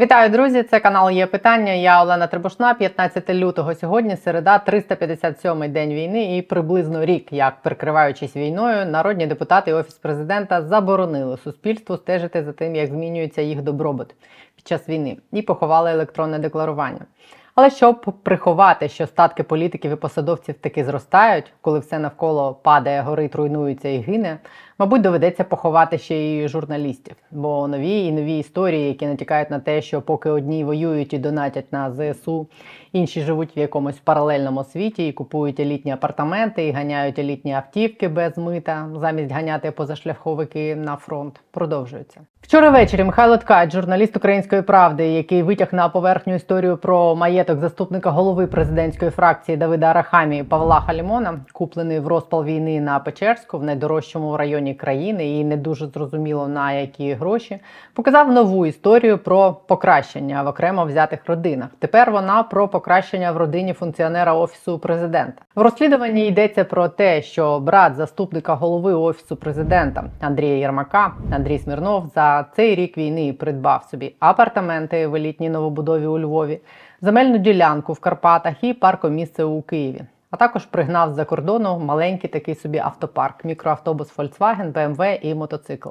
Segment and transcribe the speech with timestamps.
[0.00, 0.62] Вітаю, друзі!
[0.62, 1.72] Це канал Є питання.
[1.72, 2.74] Я Олена Требушна.
[2.74, 9.70] 15 лютого сьогодні, середа, 357-й день війни, і приблизно рік, як прикриваючись війною, народні депутати
[9.70, 14.14] і офіс президента заборонили суспільству стежити за тим, як змінюється їх добробут
[14.56, 17.06] під час війни, і поховали електронне декларування.
[17.54, 23.34] Але щоб приховати, що статки політиків і посадовців таки зростають, коли все навколо падає, горить,
[23.34, 24.38] руйнується і гине,
[24.82, 27.16] мабуть, доведеться поховати ще й журналістів.
[27.30, 31.72] Бо нові і нові історії, які натякають на те, що поки одні воюють і донатять
[31.72, 32.48] на ЗСУ,
[32.92, 38.38] інші живуть в якомусь паралельному світі і купують елітні апартаменти, і ганяють елітні автівки без
[38.38, 42.20] мита, замість ганяти позашляховики на фронт, продовжуються.
[42.42, 48.10] Вчора ввечері Михайло Ткач, журналіст Української правди, який витяг на поверхню історію про маєток заступника
[48.10, 54.36] голови президентської фракції Давида Арахамії Павла Халімона, куплений в розпал війни на Печерську в найдорожчому
[54.36, 57.58] районі країни, і не дуже зрозуміло на які гроші,
[57.94, 61.68] показав нову історію про покращення в окремо взятих родинах.
[61.78, 65.42] Тепер вона про покращення в родині функціонера офісу президента.
[65.54, 72.06] В розслідуванні йдеться про те, що брат заступника голови офісу президента Андрія Єрмака Андрій Смірнов
[72.14, 76.60] за цей рік війни придбав собі апартаменти в елітній новобудові у Львові,
[77.00, 80.00] земельну ділянку в Карпатах і паркомісце у Києві.
[80.32, 85.90] А також пригнав з-за кордону маленький такий собі автопарк, мікроавтобус Volkswagen, BMW і мотоцикл.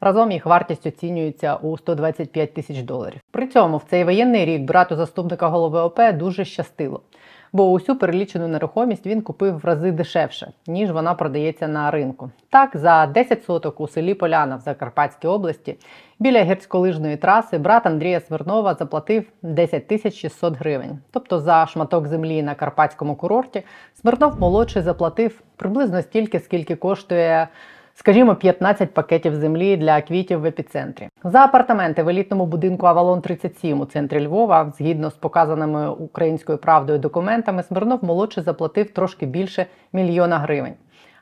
[0.00, 3.20] Разом їх вартість оцінюється у 125 тисяч доларів.
[3.30, 7.00] При цьому в цей воєнний рік брату заступника голови ОП дуже щастило,
[7.52, 12.30] бо усю перелічену нерухомість він купив в рази дешевше, ніж вона продається на ринку.
[12.50, 15.76] Так, за 10 соток у селі Поляна в Закарпатській області
[16.18, 20.98] біля гірськолижної траси брат Андрія Смирнова заплатив 10 тисяч 600 гривень.
[21.10, 23.62] Тобто за шматок землі на карпатському курорті
[23.94, 27.48] Смирнов молодший заплатив приблизно стільки, скільки коштує
[27.98, 31.08] скажімо, 15 пакетів землі для квітів в епіцентрі.
[31.24, 36.98] За апартаменти в елітному будинку Авалон 37 у центрі Львова, згідно з показаними українською правдою
[36.98, 40.74] документами, Смирнов молодший заплатив трошки більше мільйона гривень.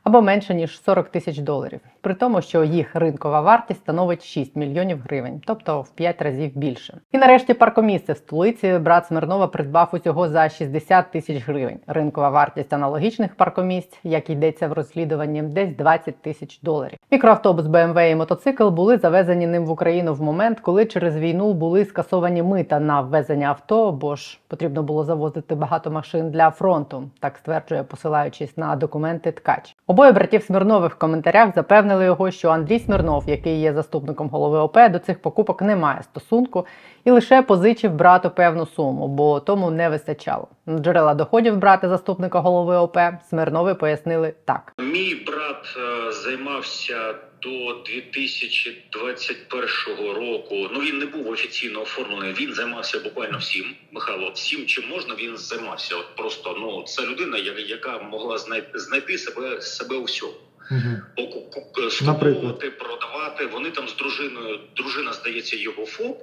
[0.05, 5.01] Або менше ніж 40 тисяч доларів, при тому, що їх ринкова вартість становить 6 мільйонів
[5.05, 7.01] гривень, тобто в 5 разів більше.
[7.12, 11.79] І нарешті паркомісце в столиці брат Смирнова придбав усього за 60 тисяч гривень.
[11.86, 16.98] Ринкова вартість аналогічних паркомісць, як йдеться в розслідуванні, десь 20 тисяч доларів.
[17.11, 21.84] Мікроавтобус BMW і мотоцикл були завезені ним в Україну в момент, коли через війну були
[21.84, 27.36] скасовані мита на ввезення авто, бо ж потрібно було завозити багато машин для фронту, так
[27.36, 29.77] стверджує, посилаючись на документи ткач.
[29.94, 34.78] Обоє братів Смирнових в коментарях запевнили його, що Андрій Смирнов, який є заступником голови ОП,
[34.90, 36.66] до цих покупок не має стосунку
[37.05, 40.48] і лише позичив брату певну суму, бо тому не вистачало.
[40.68, 44.72] Джерела доходів брата заступника голови ОП Смирнови пояснили так.
[44.78, 50.68] Мій брат е, займався до 2021 року.
[50.72, 52.32] Ну він не був офіційно оформлений.
[52.34, 53.74] Він займався буквально всім.
[53.92, 55.96] Михайло, всім чим можна, він займався.
[55.96, 57.38] От просто ну це людина,
[57.68, 60.34] яка могла знайти, знайти себе себе у всьому.
[60.70, 61.02] Мгм.
[61.16, 61.92] Оку- ку- Наприклад?
[61.92, 63.46] скуповувати, продавати.
[63.46, 64.61] Вони там з дружиною.
[64.76, 66.22] Дружина здається його ФОП.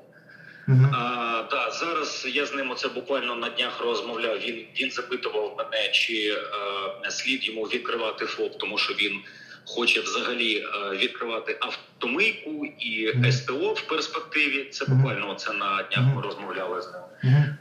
[0.68, 0.96] Мгм.
[0.96, 4.40] А, да, зараз я з ним оце буквально на днях розмовляв.
[4.40, 6.38] Він він запитував мене, чи
[7.06, 9.20] е, слід йому відкривати ФОП, тому що він
[9.76, 14.64] хоче взагалі е, відкривати автомийку і СТО в перспективі.
[14.72, 17.02] Це буквально це на днях ми розмовляли з ним.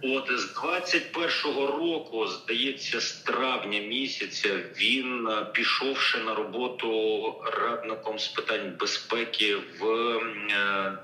[0.02, 4.48] От з 21-го року, здається, з травня місяця
[4.80, 10.98] він е, пішовши на роботу радником з питань безпеки в е,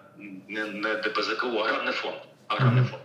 [0.49, 2.17] не, не ДПЗКУ, а аграрний фонд.
[2.49, 3.03] Аграрний фонд.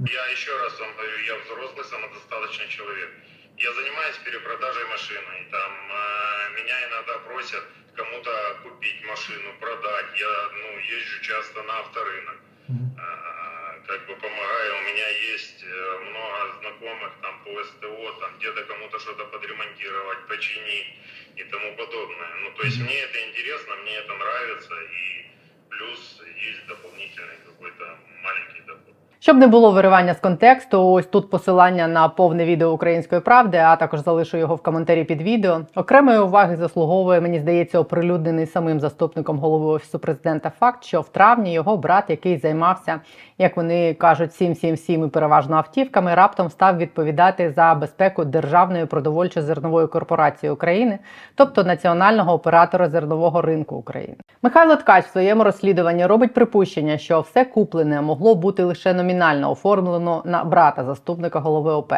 [0.00, 3.10] Я еще раз вам говорю, я взрослый, самодостаточный человек.
[3.56, 5.46] Я занимаюсь перепродажей машины.
[5.50, 10.06] Там э, меня иногда просят кому-то купить машину, продать.
[10.16, 12.36] Я ну, езжу часто на авторынок.
[12.68, 14.76] Э, как бы помогаю.
[14.78, 20.98] У меня есть э, много знакомых там по СТО, там где-то кому-то что-то подремонтировать, починить
[21.36, 22.34] и тому подобное.
[22.42, 24.74] Ну, то есть мне это интересно, мне это нравится.
[24.82, 25.26] И
[25.70, 28.96] плюс есть дополнительный какой-то маленький доход.
[29.24, 33.76] Щоб не було виривання з контексту, ось тут посилання на повне відео української правди, а
[33.76, 35.60] також залишу його в коментарі під відео.
[35.74, 41.52] Окремої уваги заслуговує, мені здається, оприлюднений самим заступником голови офісу президента факт, що в травні
[41.52, 43.00] його брат, який займався,
[43.38, 50.52] як вони кажуть, 777 і переважно автівками, раптом став відповідати за безпеку Державної продовольчо-зернової корпорації
[50.52, 50.98] України,
[51.34, 54.16] тобто національного оператора зернового ринку України.
[54.42, 60.22] Михайло Ткач в своєму розслідуванні робить припущення, що все куплене могло бути лише номінально оформлено
[60.24, 61.92] на брата заступника голови ОП.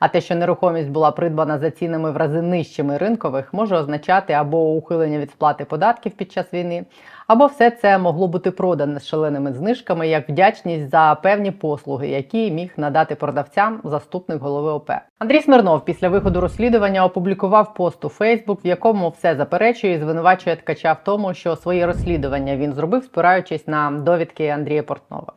[0.00, 4.72] А те, що нерухомість була придбана за цінами в рази нижчими ринкових, може означати або
[4.72, 6.84] ухилення від сплати податків під час війни,
[7.30, 12.50] Або все це могло бути продане з шаленими знижками як вдячність за певні послуги, які
[12.50, 14.90] міг надати продавцям заступник голови ОП.
[15.18, 20.56] Андрій Смирнов після виходу розслідування опублікував пост у Фейсбук, в якому все заперечує і звинувачує
[20.56, 25.32] ткача в тому, що своє розслідування він зробив, спираючись на довідки Андрія Портнова.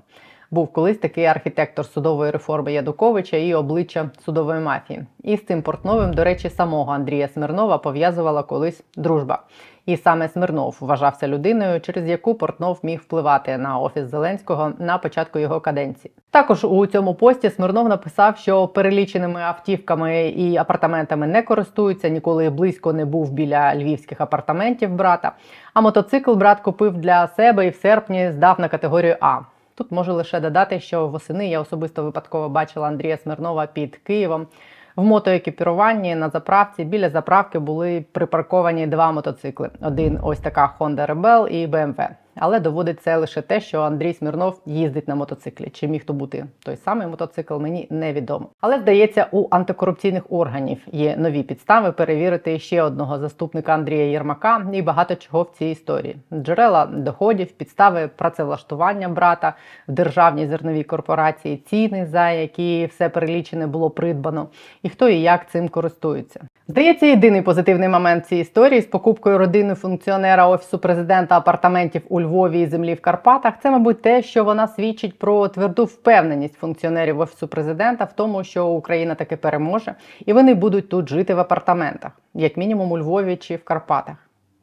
[0.51, 5.05] Був колись такий архітектор судової реформи Ядуковича і обличчя судової мафії.
[5.23, 9.43] І з цим Портновим, до речі, самого Андрія Смирнова пов'язувала колись дружба.
[9.85, 15.39] І саме Смирнов вважався людиною, через яку Портнов міг впливати на офіс Зеленського на початку
[15.39, 16.13] його каденції.
[16.31, 22.93] Також у цьому пості Смирнов написав, що переліченими автівками і апартаментами не користуються, ніколи близько
[22.93, 25.31] не був біля львівських апартаментів брата.
[25.73, 29.39] А мотоцикл брат купив для себе і в серпні здав на категорію А.
[29.75, 34.47] Тут можу лише додати, що восени я особисто випадково бачила Андрія Смирнова під Києвом.
[34.95, 41.47] В мотоекіпіруванні на заправці біля заправки були припарковані два мотоцикли: один ось така Honda Rebel
[41.47, 42.09] і BMW.
[42.35, 45.69] Але доводить це лише те, що Андрій Смірнов їздить на мотоциклі.
[45.69, 48.49] Чи міг то бути той самий мотоцикл, мені невідомо.
[48.61, 54.81] Але здається, у антикорупційних органів є нові підстави перевірити ще одного заступника Андрія Єрмака і
[54.81, 59.53] багато чого в цій історії: джерела доходів, підстави працевлаштування брата
[59.87, 64.47] в державній зерновій корпорації, ціни, за які все перелічене було придбано,
[64.83, 66.41] і хто і як цим користується.
[66.67, 72.61] Здається, єдиний позитивний момент цієї історії з покупкою родини функціонера офісу президента апартаментів у Львові
[72.61, 73.53] і землі в Карпатах.
[73.63, 78.67] Це, мабуть, те, що вона свідчить про тверду впевненість функціонерів офісу президента в тому, що
[78.67, 79.95] Україна таки переможе,
[80.25, 84.15] і вони будуть тут жити в апартаментах, як мінімум у Львові чи в Карпатах.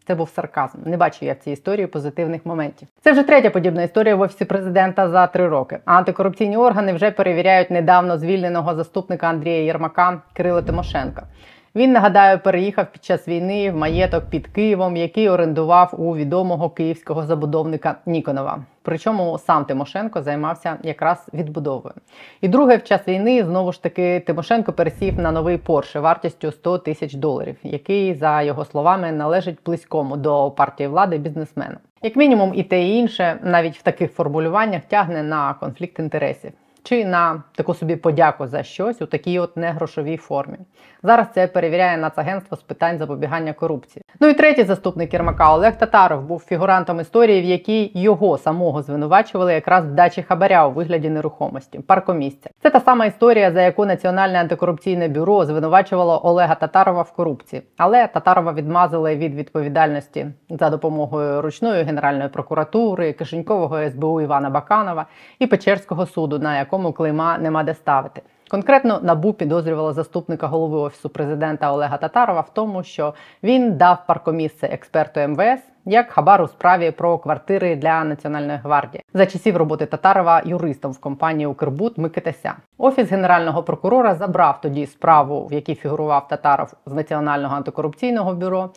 [0.06, 0.78] Це був сарказм.
[0.84, 2.88] Не бачу я в цій історії позитивних моментів.
[3.00, 5.78] Це вже третя подібна історія в офісі президента за три роки.
[5.84, 11.26] Антикорупційні органи вже перевіряють недавно звільненого заступника Андрія Єрмака Кирила Тимошенка.
[11.74, 17.22] Він нагадаю переїхав під час війни в маєток під Києвом, який орендував у відомого київського
[17.22, 18.58] забудовника Ніконова.
[18.82, 21.94] Причому сам Тимошенко займався якраз відбудовою.
[22.40, 26.78] І друге, в час війни знову ж таки Тимошенко пересів на новий Порше вартістю 100
[26.78, 31.76] тисяч доларів, який, за його словами, належить близькому до партії влади бізнесмену.
[32.02, 37.04] Як мінімум, і те і інше, навіть в таких формулюваннях тягне на конфлікт інтересів чи
[37.04, 40.58] на таку собі подяку за щось у такій от негрошовій формі.
[41.02, 44.02] Зараз це перевіряє Нацагентство з питань запобігання корупції.
[44.20, 49.54] Ну і третій заступник Єрмака Олег Татаров був фігурантом історії, в якій його самого звинувачували
[49.54, 52.50] якраз в дачі хабаря у вигляді нерухомості, паркомісця.
[52.62, 58.06] Це та сама історія, за яку Національне антикорупційне бюро звинувачувало Олега Татарова в корупції, але
[58.06, 65.06] Татарова відмазали від відповідальності за допомогою ручної генеральної прокуратури, кишенькового СБУ Івана Баканова
[65.38, 68.22] і Печерського суду, на якому клейма нема де ставити.
[68.50, 74.66] Конкретно набу підозрювала заступника голови офісу президента Олега Татарова в тому, що він дав паркомісце
[74.66, 80.42] експерту МВС як хабар у справі про квартири для національної гвардії за часів роботи Татарова
[80.44, 82.54] юристом в компанії Укрбуд Микитася.
[82.78, 88.70] Офіс генерального прокурора забрав тоді справу, в якій фігурував Татаров з національного антикорупційного бюро.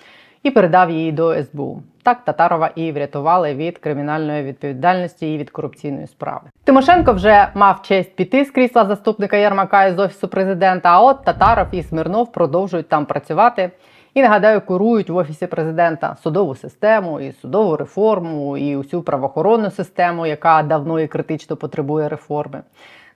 [0.44, 1.82] І передав її до СБУ.
[2.04, 6.42] Так Татарова і врятували від кримінальної відповідальності і від корупційної справи.
[6.64, 10.90] Тимошенко вже мав честь піти з крісла заступника Єрмака із офісу президента.
[10.90, 13.72] А от Татаров і Смирнов продовжують там працювати.
[14.14, 20.26] І нагадаю, курують в офісі президента судову систему, і судову реформу, і усю правоохоронну систему,
[20.26, 22.62] яка давно і критично потребує реформи.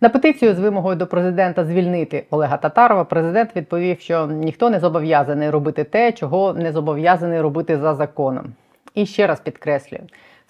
[0.02, 5.50] На петицію з вимогою до президента звільнити Олега Татарова президент відповів, що ніхто не зобов'язаний
[5.50, 8.46] робити те, чого не зобов'язаний робити за законом.
[8.94, 10.04] І ще раз підкреслюю.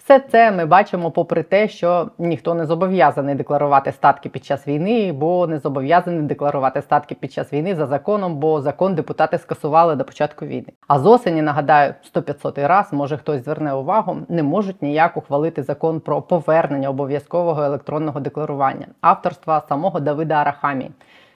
[0.08, 5.12] Все це ми бачимо, попри те, що ніхто не зобов'язаний декларувати статки під час війни,
[5.12, 10.04] бо не зобов'язаний декларувати статки під час війни за законом, бо закон депутати скасували до
[10.04, 10.72] початку війни.
[10.86, 16.00] А з осені, нагадаю, 100-500 раз, може хтось зверне увагу, не можуть ніяк ухвалити закон
[16.00, 20.90] про повернення обов'язкового електронного декларування авторства самого Давида Арахамі,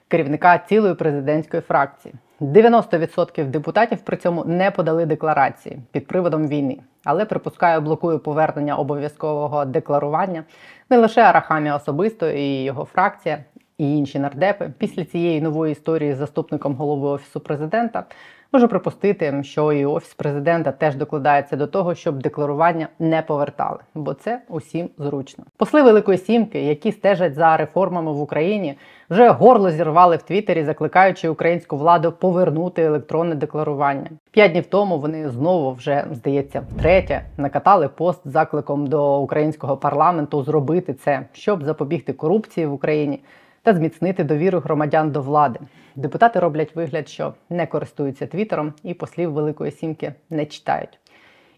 [0.08, 2.14] керівника цілої президентської фракції.
[2.42, 9.64] 90% депутатів при цьому не подали декларації під приводом війни, але припускаю, блокує повернення обов'язкового
[9.64, 10.44] декларування
[10.90, 13.44] не лише Арахамі особисто і його фракція,
[13.78, 14.70] і інші нардепи.
[14.78, 18.04] Після цієї нової історії з заступником голови офісу президента
[18.52, 24.14] можу припустити, що і офіс президента теж докладається до того, щоб декларування не повертали, бо
[24.14, 25.44] це усім зручно.
[25.56, 28.78] Посли Великої Сімки, які стежать за реформами в Україні,
[29.10, 34.10] вже горло зірвали в Твіттері, закликаючи українську владу повернути електронне декларування.
[34.30, 40.94] П'ять днів тому вони знову вже здається втретє накатали пост закликом до українського парламенту зробити
[40.94, 43.20] це, щоб запобігти корупції в Україні
[43.62, 45.60] та зміцнити довіру громадян до влади.
[45.96, 50.98] Депутати роблять вигляд, що не користуються твіттером і послів Великої Сімки не читають.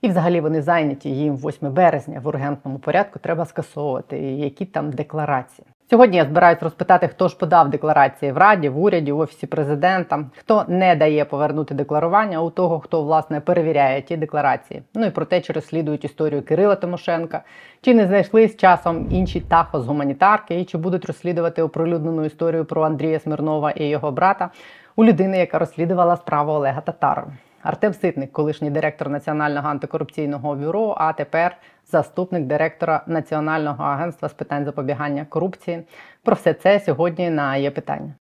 [0.01, 4.19] І взагалі вони зайняті їм 8 березня в ургентному порядку треба скасовувати.
[4.19, 5.67] Які там декларації.
[5.91, 10.25] Сьогодні я збираюсь розпитати, хто ж подав декларації в Раді, в уряді, в офісі президента,
[10.37, 14.83] хто не дає повернути декларування у того, хто власне перевіряє ті декларації.
[14.95, 17.43] Ну і про те, чи розслідують історію Кирила Тимошенка,
[17.81, 22.65] чи не знайшли з часом інші тахо з гуманітарки, і чи будуть розслідувати оприлюднену історію
[22.65, 24.51] про Андрія Смірнова і його брата
[24.97, 27.33] у людини, яка розслідувала справу Олега Татарова.
[27.63, 34.65] Артем Ситник, колишній директор Національного антикорупційного бюро, а тепер заступник директора Національного агентства з питань
[34.65, 35.83] запобігання корупції.
[36.23, 38.15] Про все це сьогодні на є питання.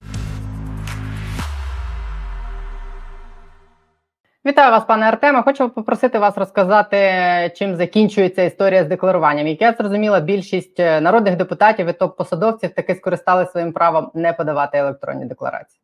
[4.46, 5.42] Вітаю вас, пане Артеме.
[5.42, 6.98] Хочу попросити вас розказати,
[7.56, 9.46] чим закінчується історія з декларуванням.
[9.46, 14.78] Як я зрозуміла, більшість е, народних депутатів і топ-посадовців таки скористали своїм правом не подавати
[14.78, 15.80] електронні декларації.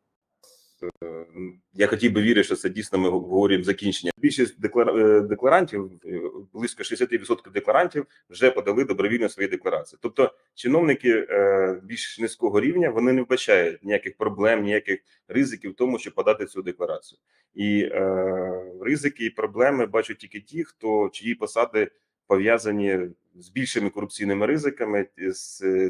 [1.73, 4.11] Я хотів би вірити, що це дійсно ми говоримо закінчення.
[4.17, 6.21] Більшість е, декларантів, е,
[6.53, 9.99] близько 60% декларантів, вже подали добровільно свої декларації.
[10.01, 15.99] Тобто, чиновники е, більш низького рівня вони не вбачають ніяких проблем, ніяких ризиків в тому,
[15.99, 17.19] щоб подати цю декларацію.
[17.53, 21.91] І е, ризики і проблеми бачать тільки ті, хто чиї посади
[22.27, 22.99] пов'язані
[23.35, 25.07] з більшими корупційними ризиками.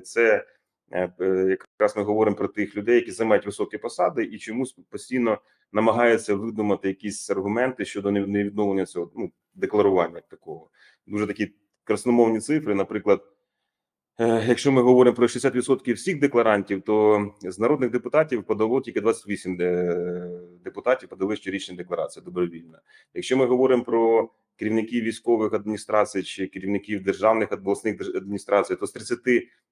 [0.04, 0.46] Це Е, е,
[0.92, 5.42] якраз ми говоримо про тих людей, які займають високі посади, і чомусь постійно
[5.72, 10.70] намагаються видумати якісь аргументи щодо невідновлення цього ну, декларування такого.
[11.08, 11.54] Дуже такі
[11.84, 12.76] красномовні цифри.
[12.76, 13.22] Наприклад,
[14.20, 19.58] е, якщо ми говоримо про 60% всіх декларантів, то з народних депутатів подало тільки 28
[20.64, 22.80] депутатів подали щорічні декларації добровільно.
[23.14, 29.20] Якщо ми говоримо про керівників військових адміністрацій чи керівників державних обласних адміністрацій, то з 30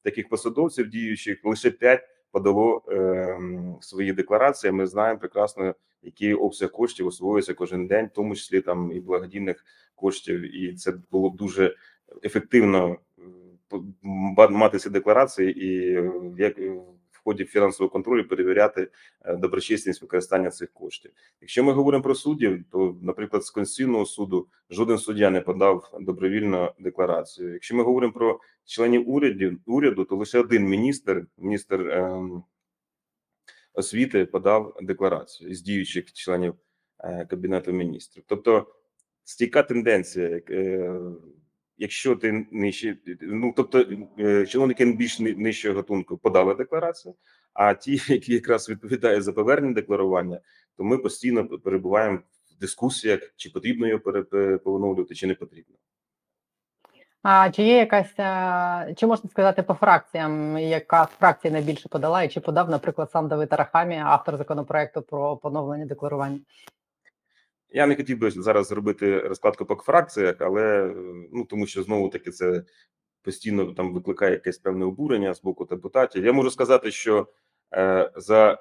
[0.01, 2.01] таких посадовців діючих лише 5
[2.31, 3.39] подало е,
[3.81, 4.71] свої декларації.
[4.71, 9.65] Ми знаємо прекрасно, який обсяг коштів освоюється кожен день, в тому числі там і благодійних
[9.95, 11.75] коштів, і це було б дуже
[12.23, 16.81] ефективно е, мати ці декларації і е, як е,
[17.25, 18.89] ході фінансового контролю перевіряти
[19.25, 21.12] е, доброчесність використання цих коштів.
[21.41, 26.74] Якщо ми говоримо про суддів, то, наприклад, з Конституційного суду жоден суддя не подав добровільно
[26.79, 27.53] декларацію.
[27.53, 32.44] Якщо ми говоримо про членів уряду, уряду, то лише один міністр, міністр ем,
[33.74, 36.55] освіти, подав декларацію із діючих членів
[37.00, 38.24] е, кабінету міністрів.
[38.27, 38.67] Тобто
[39.24, 41.00] стійка тенденція, е,
[41.77, 43.86] якщо ти нижче, ну тобто
[44.20, 47.15] е, чиновники більш ни- нижчого гатунку подали декларацію,
[47.53, 50.39] а ті, які якраз відповідають за повернення декларування,
[50.77, 52.20] то ми постійно перебуваємо
[52.55, 55.75] в дискусіях, чи потрібно його пере- поновлювати, чи не потрібно.
[57.27, 58.13] А чи є якась,
[58.98, 63.53] чи можна сказати по фракціям, яка фракція найбільше подала, і чи подав, наприклад, сам Давид
[63.53, 66.39] Арахамі, автор законопроекту про поновлення декларування?
[67.69, 70.95] Я не хотів би зараз зробити розкладку по фракціях, але е,
[71.34, 72.63] ну тому що знову таки це
[73.22, 76.25] постійно там викликає якесь певне обурення з боку депутатів.
[76.25, 77.27] Я можу сказати, що
[77.74, 78.57] е, за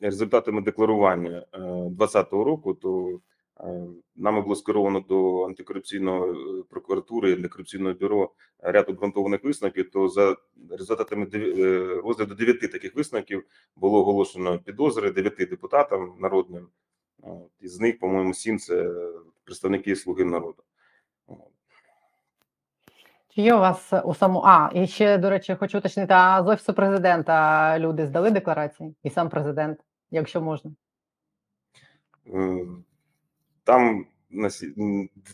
[0.00, 3.20] результатами декларування е, 2020 року, то
[3.60, 9.90] е, нами було скеровано до антикорупційної е, прокуратури антикорупційного бюро ряд обґрунтованих висновків.
[9.90, 10.36] То за
[10.70, 13.44] результатами е, розгляду дев'яти таких висновків
[13.76, 16.68] було оголошено підозри дев'яти депутатам народним.
[17.22, 18.90] От, Із них, по-моєму, сім це
[19.44, 20.62] представники Слуги народу.
[23.34, 26.46] Чи є у вас у саму а і ще до речі, хочу уточнити, а з
[26.46, 29.78] офісу президента люди здали декларації, і сам президент,
[30.10, 30.72] якщо можна.
[32.26, 32.66] Е,
[33.64, 34.06] Там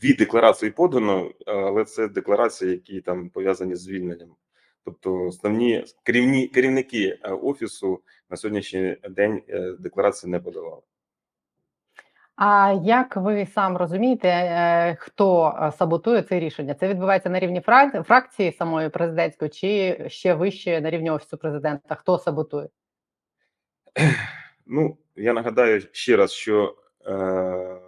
[0.00, 4.36] дві декларації подано, але це декларації, які там пов'язані з звільненням.
[4.84, 10.82] Тобто основні керівні керівники е, офісу на сьогоднішній день е, декларації не подавали.
[12.36, 16.74] А як ви сам розумієте, е, хто е, саботує це рішення?
[16.74, 17.60] Це відбувається на рівні
[18.04, 21.94] фракції самої президентської, чи ще вище на рівні офісу президента?
[21.94, 22.68] Хто саботує?
[24.66, 26.76] Ну, я нагадаю ще раз, що
[27.06, 27.80] е,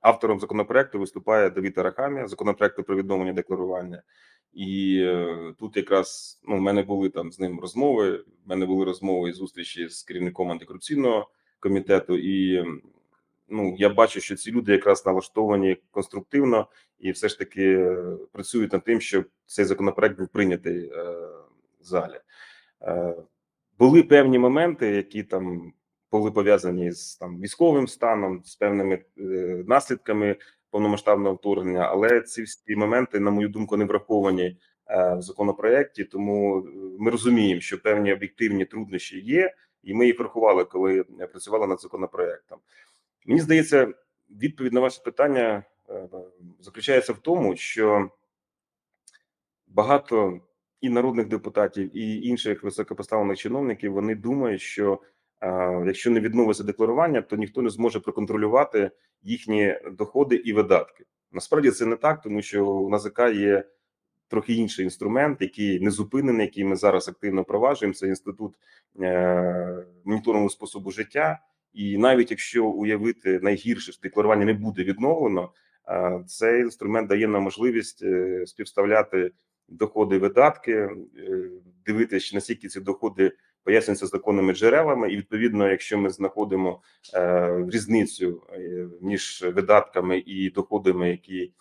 [0.00, 4.02] автором законопроекту виступає Давід Арахамія, законопроекту про відновлення декларування.
[4.52, 8.12] І е, тут якраз ну, в мене були там з ним розмови.
[8.16, 11.28] В мене були розмови і зустрічі з керівником антикорупційного
[11.64, 12.16] комітету.
[12.16, 12.64] І
[13.48, 16.66] ну, я бачу, що ці люди якраз налаштовані конструктивно
[16.98, 20.90] і все ж таки е, працюють над тим, щоб цей законопроект був прийнятий е,
[21.80, 22.20] в залі.
[22.82, 23.14] Е,
[23.78, 25.72] були певні моменти, які там
[26.12, 29.22] були пов'язані з там військовим станом, з певними е,
[29.66, 30.36] наслідками
[30.70, 34.56] повномасштабного вторгнення, але ці всі моменти, на мою думку, не враховані
[35.16, 36.04] в законопроекті.
[36.04, 36.66] Тому
[36.98, 39.54] ми розуміємо, що певні об'єктивні труднощі є,
[39.84, 42.58] і ми їх врахували, коли працювали над законопроектом.
[43.26, 43.94] Мені здається,
[44.30, 46.08] відповідь на ваше питання е,
[46.60, 48.10] заключається в тому, що
[49.66, 50.40] багато
[50.80, 55.00] і народних депутатів, і інших високопоставлених чиновників вони думають, що
[55.40, 58.90] е, якщо не відновиться декларування, то ніхто не зможе проконтролювати
[59.22, 61.04] їхні доходи і видатки.
[61.32, 63.64] Насправді це не так, тому що у НАЗК є
[64.34, 67.94] трохи інший інструмент, який не зупинений, який ми зараз активно впроваджуємо.
[67.94, 68.54] Це інститут
[69.00, 71.38] е, моніторингу способу життя.
[71.72, 75.52] І навіть якщо уявити найгірше, що декларування не буде відновлено,
[75.88, 79.30] е, цей інструмент дає нам можливість е, співставляти
[79.68, 80.90] доходи видатки, е,
[81.86, 83.32] дивитися, наскільки ці доходи
[83.64, 86.82] пояснюються законними джерелами, і відповідно, якщо ми знаходимо
[87.14, 91.52] е, різницю е, між видатками і доходами, які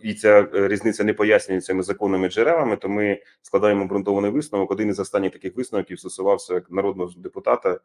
[0.00, 4.70] і ця е, різниця не пояснюється цими законними джерелами, то ми складаємо ґрунтований висновок.
[4.70, 7.80] Один із останніх таких висновків стосувався народного депутата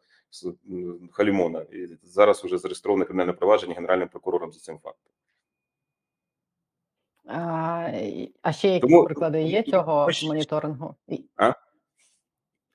[1.12, 5.12] Халімона, і зараз вже зареєстроване кримінальне провадження генеральним прокурором за цим фактом.
[7.28, 7.92] А,
[8.42, 10.96] а ще якісь Тому- приклади є цього Ось- моніторингу?
[11.36, 11.54] А?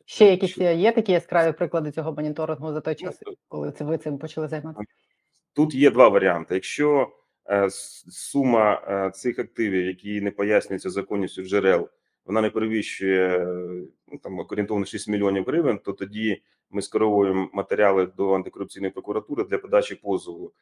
[0.05, 4.19] Ще якісь є такі яскраві приклади цього моніторингу за той час, Ну, коли ви цим
[4.19, 4.93] почали займатися?
[5.55, 6.55] Тут є два варіанти.
[6.55, 7.07] Якщо е,
[8.09, 11.89] сума е, цих активів, які не пояснюються законністю джерел,
[12.25, 13.47] вона не перевищує е,
[14.09, 19.59] ну, там орієнтовно 6 мільйонів гривень, то тоді ми скеровуємо матеріали до антикорупційної прокуратури для
[19.59, 20.53] подачі позову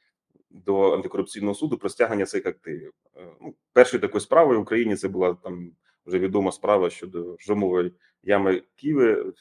[0.50, 2.92] до антикорупційного суду про стягнення цих активів.
[3.16, 5.72] Е, Ну, першою такою справою в Україні це була там
[6.06, 7.92] вже відома справа щодо жомової
[8.22, 9.32] ями Києви.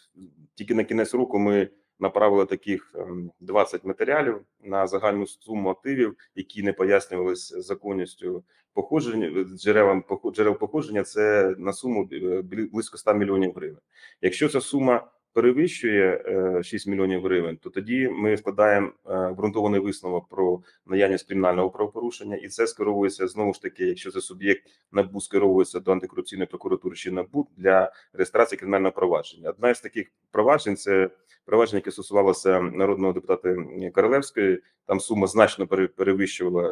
[0.55, 6.63] Тільки на кінець року ми направили таких ем, 20 матеріалів на загальну суму активів, які
[6.63, 11.03] не пояснювалися законністю походження джерелам поход- джерел походження.
[11.03, 13.79] Це на суму е, близько 100 мільйонів гривень.
[14.21, 20.27] Якщо ця сума перевищує е, 6 мільйонів гривень, то тоді ми складаємо е, ґрунтований висновок
[20.29, 25.79] про наявність кримінального правопорушення, і це скеровується знову ж таки, якщо це суб'єкт НАБУ скеровується
[25.79, 29.49] до антикорупційної прокуратури чи НАБУ для реєстрації кримінального провадження.
[29.49, 31.09] Одна з таких проваджень це
[31.47, 33.55] провадження, яке стосувалося народного депутата
[33.93, 34.61] Королевської.
[34.85, 36.69] Там сума значно пере- перевищувала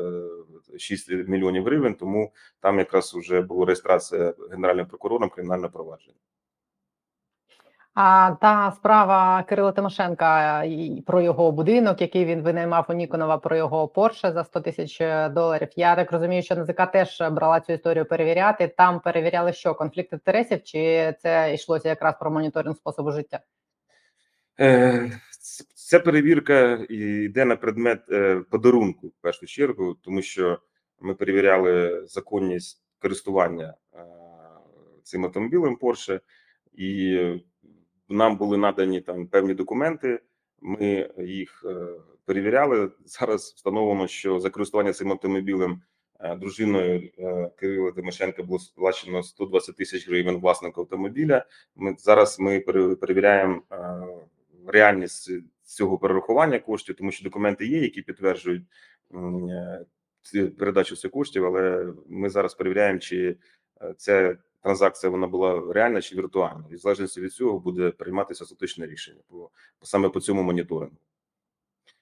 [0.74, 6.18] е, 6 мільйонів гривень, тому там якраз вже була реєстрація генеральним прокурором кримінального провадження.
[7.94, 10.64] А та справа Кирила Тимошенка
[11.06, 15.00] про його будинок, який він винаймав у Ніконова, про його Порше за 100 тисяч
[15.34, 15.68] доларів.
[15.76, 18.68] Я так розумію, що НЗК теж брала цю історію перевіряти.
[18.68, 23.40] Там перевіряли, що конфлікт інтересів, чи це йшлося якраз про моніторинг способу життя?
[24.60, 25.12] Е,
[25.74, 30.60] Ця перевірка йде на предмет е, подарунку в першу чергу, тому що
[31.00, 33.98] ми перевіряли законність користування е,
[35.04, 36.20] цим автомобілем Porsche,
[36.74, 37.20] і
[38.10, 40.20] нам були надані там певні документи.
[40.62, 41.66] Ми їх
[42.26, 42.92] перевіряли.
[43.06, 45.82] Зараз встановлено, що за користування цим автомобілем
[46.38, 47.10] дружиною
[47.56, 51.46] Кирила Тимошенка було сплачено 120 тисяч гривень власнику автомобіля.
[51.76, 53.62] Ми зараз ми пере- перевіряємо
[54.68, 55.32] реальність
[55.64, 58.64] цього перерахування коштів, тому що документи є, які підтверджують
[60.36, 61.46] е, передачу цих коштів.
[61.46, 63.38] Але ми зараз перевіряємо, чи
[63.82, 66.66] е, ця транзакція вона була реальна чи віртуальна.
[66.72, 69.50] І в залежності від цього буде прийматися остаточне рішення по
[69.82, 70.98] саме по цьому моніторингу.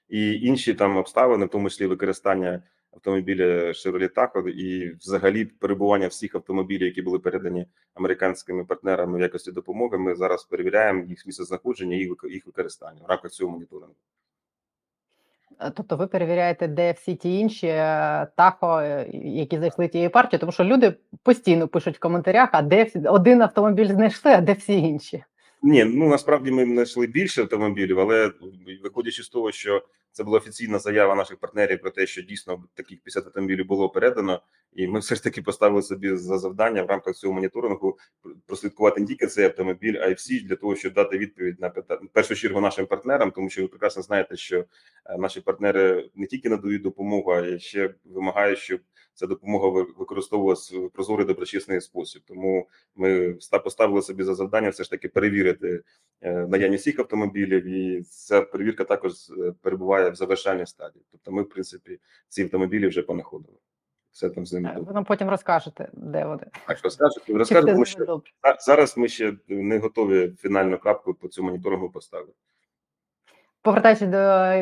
[0.08, 2.62] І інші там обставини, в тому числі використання
[2.94, 9.52] автомобіля Chevrolet Tahoe і взагалі перебування всіх автомобілів, які були передані американськими партнерами в якості
[9.52, 9.98] допомоги.
[9.98, 13.94] Ми зараз перевіряємо їх місцезнаходження і їх використання в рамках цього моніторингу.
[15.60, 20.40] Е, Тобто ви перевіряєте, де всі ті інші е, тахо, е, які зайшли тієї партії,
[20.40, 24.52] тому що люди постійно пишуть в коментарях, а де всі один автомобіль знайшли, а де
[24.52, 25.24] всі інші.
[25.62, 28.32] Ні, ну насправді ми знайшли більше автомобілів, але
[28.82, 29.82] виходячи з того, що
[30.14, 34.42] це була офіційна заява наших партнерів про те, що дійсно таких 50 автомобілів було передано,
[34.72, 37.98] і ми все ж таки поставили собі за завдання в рамках цього моніторингу
[38.46, 42.00] прослідкувати не тільки цей автомобіль, а й всі для того, щоб дати відповідь на питання
[42.04, 44.64] в першу чергу нашим партнерам, тому що ви прекрасно знаєте, що
[45.06, 48.80] е, наші партнери не тільки надають допомогу, а ще вимагають, щоб
[49.14, 52.22] ця допомога ви- використовувалась в прозорий доброчесний спосіб.
[52.26, 55.82] Тому ми ста- поставили собі за завдання все ж таки перевірити
[56.20, 61.04] е, наявність всіх автомобілів, і ця перевірка також е, перебуває в завершальній стадії.
[61.12, 61.98] Тобто, ми, в принципі,
[62.28, 63.56] ці автомобілі вже понаходили.
[64.10, 64.76] Все там з ними.
[64.80, 66.46] Ви нам потім розкажете, де вони.
[66.66, 68.22] Так, розкажете, розкажете, тому що
[68.60, 72.32] зараз ми ще не готові фінальну крапку по цьому моніторингу поставити.
[73.64, 74.18] Повертаючись до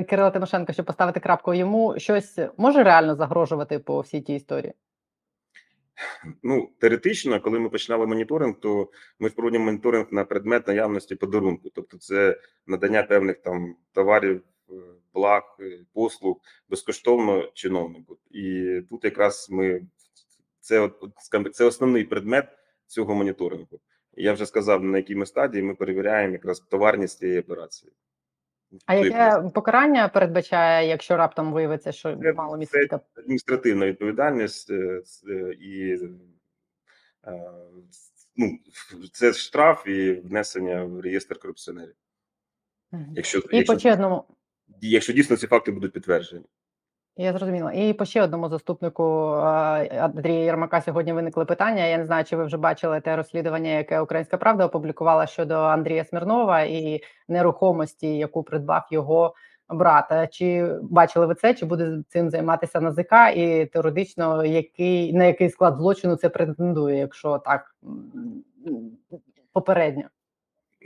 [0.09, 4.73] Кирила Тимошенка, щоб поставити крапку йому, щось може реально загрожувати по всій тій історії?
[6.43, 11.99] Ну, теоретично, коли ми починали моніторинг, то ми ж моніторинг на предмет наявності подарунку, тобто
[11.99, 12.37] це
[12.67, 14.73] надання певних там товарів е,
[15.15, 16.37] благ, е, послуг
[16.69, 18.19] безкоштовно чиновнику.
[18.31, 19.83] І тут якраз ми
[20.61, 20.91] це
[21.53, 22.49] це основний предмет
[22.87, 23.81] цього моніторингу.
[24.13, 27.93] Я вже сказав, на якій ми стадії ми перевіряємо якраз товарність цієї операції.
[28.87, 35.53] А яке покарання передбачає, якщо раптом виявиться, що Це- мало це- адміністративна відповідальність е, е,
[35.53, 35.99] і
[37.27, 37.41] е,
[38.37, 38.59] ну,
[39.13, 41.95] це штраф і внесення в реєстр корупціонерів.
[43.15, 44.25] Якщо, І якщо, по чесному.
[44.81, 46.45] якщо дійсно ці факти будуть підтверджені.
[47.17, 47.73] Я зрозуміла.
[47.73, 49.05] І по ще одному заступнику
[49.99, 51.85] Андрія Єрмака сьогодні виникли питання.
[51.85, 56.05] Я не знаю, чи ви вже бачили те розслідування, яке Українська Правда опублікувала щодо Андрія
[56.05, 59.35] Смірнова і нерухомості, яку придбав його
[59.69, 60.35] брат.
[60.35, 61.55] Чи бачили ви це?
[61.55, 63.13] Чи буде цим займатися НАЗК?
[63.37, 67.77] І теоретично, який на який склад злочину це претендує, якщо так
[69.53, 70.05] попередньо?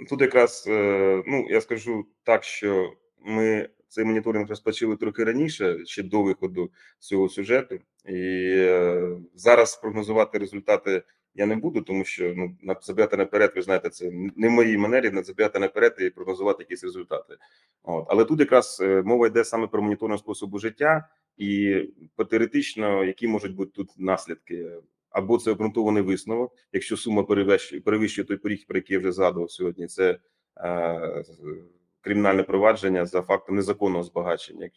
[0.08, 2.90] Тут якраз е, ну я скажу так, що
[3.24, 7.74] ми цей моніторинг розпочали трохи раніше, ще до виходу цього сюжету,
[8.08, 11.02] і е, зараз прогнозувати результати
[11.36, 15.10] я не буду, тому що ну забігати наперед, ви знаєте, це не в моїй манері
[15.10, 17.34] на забігати наперед і прогнозувати якісь результати.
[17.82, 21.82] От але тут якраз е, мова йде саме про моніторинг способу життя, і
[22.30, 24.70] теоретично, які можуть бути тут наслідки.
[25.10, 29.50] Або це обґрунтований висновок, якщо сума перевищує, перевищує той поріг, про який я вже згадував
[29.50, 30.18] сьогодні, це
[30.56, 31.24] е,
[32.06, 34.70] кримінальне провадження за фактом незаконного збагачення,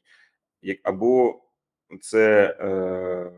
[0.83, 1.41] або
[2.01, 3.31] це е,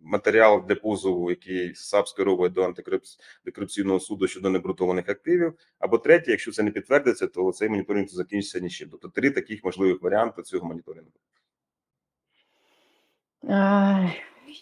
[0.00, 5.54] матеріал для позову, який САП скеровує до антикорупційного суду щодо необґрунтованих активів.
[5.78, 8.88] Або третє, якщо це не підтвердиться, то цей моніторинг закінчиться нічим.
[8.90, 11.12] Тобто три таких можливих варіанти цього моніторингу.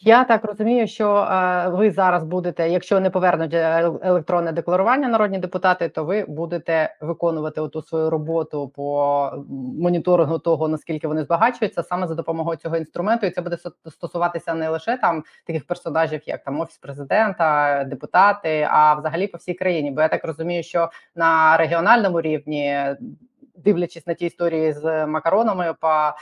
[0.01, 5.39] Я так розумію, що е, ви зараз будете, якщо не повернуть е, електронне декларування народні
[5.39, 9.31] депутати, то ви будете виконувати оту свою роботу по
[9.79, 13.57] моніторингу того, наскільки вони збагачуються, саме за допомогою цього інструменту, і це буде
[13.91, 19.55] стосуватися не лише там таких персонажів, як там офіс президента, депутати, а взагалі по всій
[19.55, 19.91] країні.
[19.91, 22.97] Бо я так розумію, що на регіональному рівні,
[23.57, 26.13] дивлячись на ті історії з макаронами, по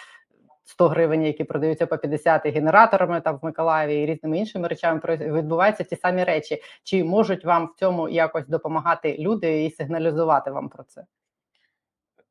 [0.64, 5.84] 100 гривень, які продаються по 50 генераторами там в Миколаєві і різними іншими речами відбуваються
[5.84, 6.62] ті самі речі.
[6.82, 11.04] Чи можуть вам в цьому якось допомагати люди і сигналізувати вам про це?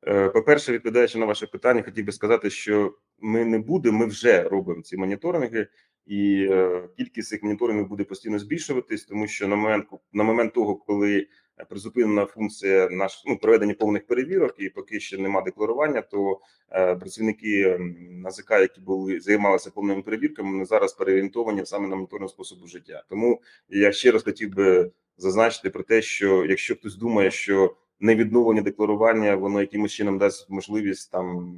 [0.06, 4.42] Е, По-перше, відповідаючи на ваше питання, хотів би сказати, що ми не будемо, ми вже
[4.42, 5.66] робимо ці моніторинги,
[6.06, 10.76] і е, кількість цих моніторингів буде постійно збільшуватись, тому що на момент на момент того,
[10.76, 11.26] коли
[11.68, 17.78] призупинена функція наш ну проведення повних перевірок, і поки ще нема декларування, то е, працівники
[18.10, 23.02] НАЗК, які були займалися повними перевірками, вони зараз переорієнтовані саме на моніторинг способу життя.
[23.08, 28.62] Тому я ще раз хотів би зазначити про те, що якщо хтось думає, що невідновлення
[28.62, 31.56] декларування, воно якимось чином дасть можливість там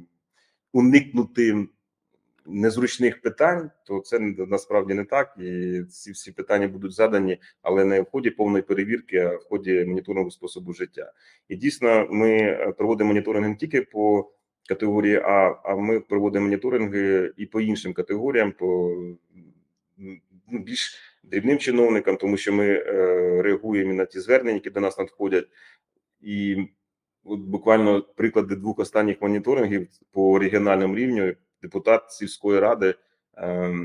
[0.73, 1.67] уникнути
[2.45, 5.35] незручних питань, то це насправді не так.
[5.39, 9.85] І ці всі питання будуть задані, але не в ході повної перевірки, а в ході
[9.85, 11.11] моніторингу способу життя.
[11.49, 14.31] І дійсно, ми е, проводимо моніторинг не тільки по
[14.69, 18.97] категорії А, а ми проводимо моніторинги і по іншим категоріям, по
[19.97, 24.97] ну, більш дрібним чиновникам, тому що ми е, реагуємо на ті звернення, які до нас
[24.97, 25.47] надходять.
[26.21, 26.57] І
[27.23, 31.33] от буквально приклади двох останніх моніторингів по регіональному рівню.
[31.61, 32.95] Депутат сільської ради
[33.37, 33.75] е,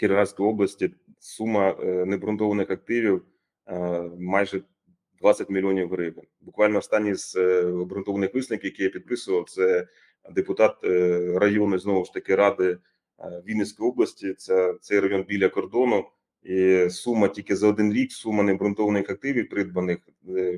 [0.00, 0.90] Кіровоградської області
[1.22, 3.22] сума е, необґрунтованих активів
[3.66, 3.78] е,
[4.18, 4.62] майже
[5.20, 6.26] 20 мільйонів гривень.
[6.40, 9.86] Буквально останній з е, обґрунтованих висновків, які я підписував, це
[10.30, 10.76] депутат
[11.34, 12.78] району знову ж таки ради
[13.46, 14.34] Вінницької області.
[14.34, 16.04] Це цей район біля кордону.
[16.42, 19.98] І сума тільки за один рік сума необґрунтованих активів придбаних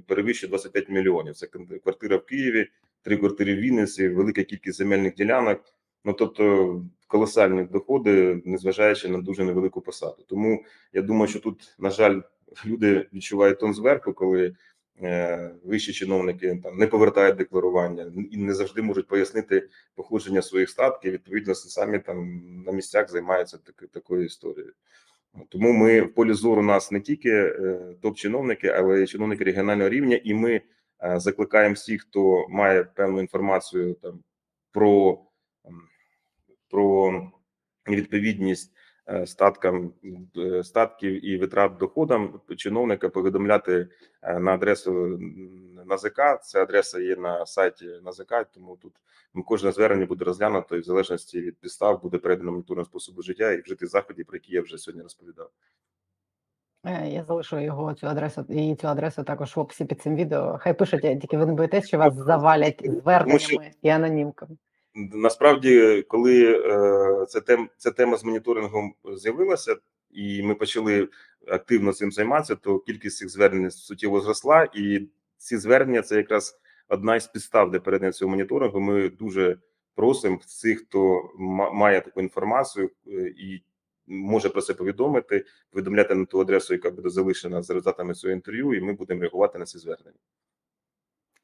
[0.07, 1.35] перевищує 25 мільйонів.
[1.35, 1.47] Це
[1.83, 2.67] квартира в Києві,
[3.03, 5.65] три квартири в Вінниці, велика кількість земельних ділянок.
[6.05, 10.25] Ну тобто колосальні доходи, незважаючи на дуже невелику посаду.
[10.29, 12.21] Тому я думаю, що тут, на жаль,
[12.67, 14.55] люди відчувають тон зверху, коли
[15.03, 21.13] е, вищі чиновники там не повертають декларування і не завжди можуть пояснити походження своїх статків.
[21.13, 24.73] Відповідно, самі там на місцях займаються таки, такою історією.
[25.49, 30.21] Тому ми в полі зору нас не тільки е, топ-чиновники, але й чиновники регіонального рівня,
[30.25, 30.61] і ми
[31.05, 34.21] е, закликаємо всіх, хто має певну інформацію там
[34.73, 35.19] про,
[36.75, 37.23] про
[37.89, 38.73] відповідність
[39.09, 39.93] е, статкам
[40.37, 43.89] е, статків і витрат доходам чиновника повідомляти
[44.23, 45.19] е, на адресу
[45.87, 46.21] НАЗК.
[46.43, 48.93] Ця адреса є на сайті НАЗК, тому тут
[49.47, 53.61] кожне звернення буде розглянуто і в залежності від підстав буде передано моніторинг способу життя і
[53.61, 55.51] вжити заходів, про які я вже сьогодні розповідав.
[57.05, 60.59] Я залишу його цю адресу і цю адресу також в описі під цим відео.
[60.59, 64.57] Хай пишуть, тільки ви не боїтесь, що вас завалять зверненнями і анонімками.
[64.95, 69.77] Насправді, коли е, ця, тем, ця тема з моніторингом з'явилася,
[70.11, 71.09] і ми почали
[71.47, 77.17] активно цим займатися, то кількість цих звернень суттєво зросла, і ці звернення це якраз одна
[77.17, 78.81] із підстав для передання цього моніторингу.
[78.81, 79.59] Ми дуже
[79.95, 81.31] просимо всіх, хто
[81.73, 83.63] має таку інформацію е, і
[84.07, 88.75] може про це повідомити, повідомляти на ту адресу, яка буде залишена за результатами цього інтерв'ю,
[88.75, 90.19] і ми будемо реагувати на ці звернення.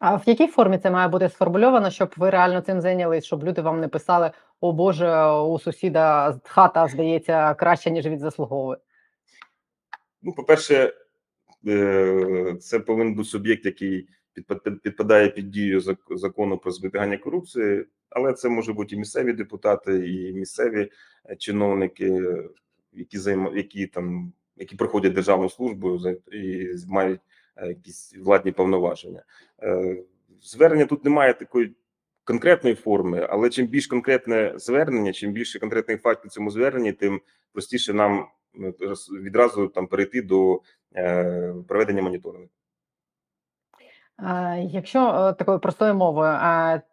[0.01, 3.63] А в якій формі це має бути сформульовано, щоб ви реально цим зайнялись, щоб люди
[3.63, 8.79] вам не писали: о Боже, у сусіда хата здається краще, ніж він заслуговує.
[10.23, 10.93] Ну, по-перше,
[11.67, 14.09] е, це повинен бути суб'єкт, який
[14.83, 20.09] підпадає під дію зак- закону про запобігання корупції, але це може бути і місцеві депутати,
[20.09, 20.91] і місцеві
[21.31, 22.23] е, чиновники,
[22.93, 25.99] які займа, які там які проходять державну службу
[26.33, 27.21] і мають
[27.57, 29.23] якісь владні повноваження.
[29.63, 29.97] Е,
[30.43, 31.75] Звернення тут немає такої
[32.25, 37.21] конкретної форми, але чим більш конкретне звернення, чим більше конкретних фактів в цьому зверненні, тим
[37.53, 38.27] простіше нам
[38.61, 38.73] е,
[39.23, 40.61] відразу там перейти до
[40.97, 42.49] е, проведення моніторингу.
[44.71, 46.39] Якщо е, такою простою мовою,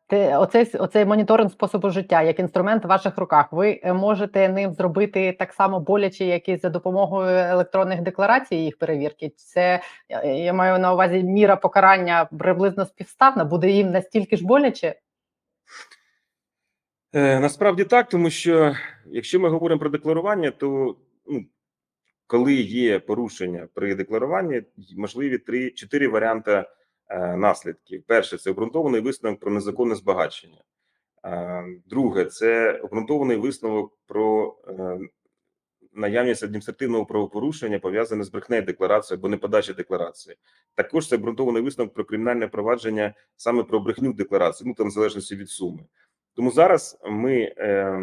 [0.08, 4.74] те, оцей, оцей моніторинг способу життя як інструмент в ваших руках, ви е, можете ним
[4.74, 9.32] зробити так само боляче, як і за допомогою електронних декларацій їх перевірки.
[9.36, 9.82] Це
[10.26, 14.96] я маю на увазі міра покарання приблизно співставна, буде їм настільки ж боляче.
[17.14, 20.96] Е, Насправді так, тому що якщо ми говоримо про декларування, то
[21.28, 21.46] ну,
[22.28, 24.62] коли є порушення при декларуванні,
[24.98, 26.66] можливі три чотири варіанти
[27.38, 28.04] наслідків.
[28.08, 30.62] Перше це обґрунтований висновок про незаконне збагачення.
[31.26, 35.00] Е, Друге це обґрунтований висновок про е,
[35.94, 40.36] наявність адміністративного правопорушення пов'язане з брехнею декларації або неподачі декларації.
[40.76, 45.36] Також це обґрунтований висновок про кримінальне провадження саме про брехню декларації, ну там в залежності
[45.36, 45.86] від суми.
[46.34, 48.02] Тому зараз ми е,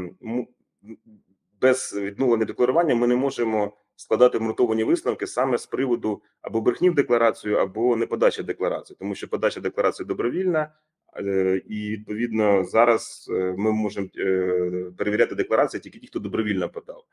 [1.60, 6.94] без відновлення декларування ми не можемо складати обґрунтовані висновки саме з приводу або брехні в
[6.94, 10.72] декларацію, або неподачі декларації, тому що подача декларації добровільна,
[11.16, 17.04] е, і відповідно зараз е, ми можемо е, перевіряти декларації тільки ті, хто добровільно подав.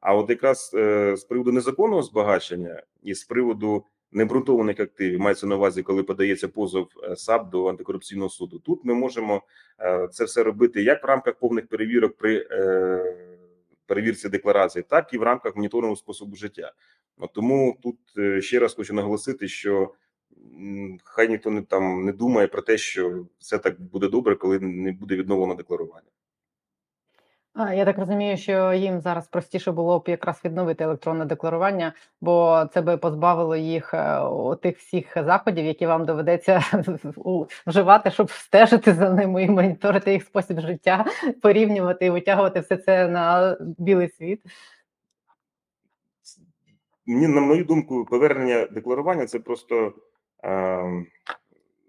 [0.00, 0.70] А от якраз
[1.14, 6.88] з приводу незаконного збагачення і з приводу необґрунтованих активів мається на увазі, коли подається позов
[7.16, 8.58] САП до антикорупційного суду.
[8.58, 9.42] Тут ми можемо
[10.12, 12.46] це все робити як в рамках повних перевірок при
[13.88, 16.72] перевірці декларації, так і в рамках моніторингу способу життя.
[17.34, 19.94] Тому тут е, ще раз хочу наголосити, що
[21.04, 24.92] хай ніхто не там не думає про те, що все так буде добре, коли не
[24.92, 26.10] буде відновлено декларування.
[27.56, 32.82] Я так розумію, що їм зараз простіше було б якраз відновити електронне декларування, бо це
[32.82, 34.20] би позбавило їх е,
[34.62, 36.64] тих всіх заходів, які вам доведеться
[37.66, 41.04] вживати, щоб стежити за ними і моніторити їх спосіб життя,
[41.42, 44.42] порівнювати і витягувати все це на білий світ.
[47.06, 49.92] Мені, на мою думку, повернення декларування це просто
[50.44, 51.06] е,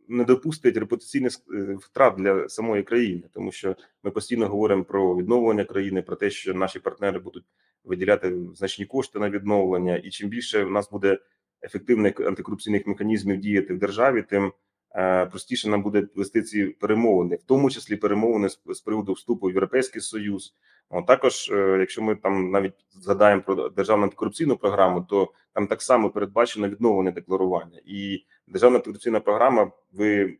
[0.09, 5.65] не допустить репутаційних е, втрат для самої країни, тому що ми постійно говоримо про відновлення
[5.65, 7.45] країни, про те, що наші партнери будуть
[7.83, 11.19] виділяти значні кошти на відновлення, і чим більше в нас буде
[11.63, 14.51] ефективних антикорупційних механізмів діяти в державі, тим
[14.95, 19.49] е, простіше нам буде вести ці перемовини, в тому числі перемовини з, приводу вступу в
[19.49, 20.55] Європейський Союз.
[20.89, 25.81] От також, е, якщо ми там навіть згадаємо про державну антикорупційну програму, то там так
[25.81, 27.81] само передбачено відновлення декларування.
[27.85, 30.37] І державна антикорупційна програма, ви,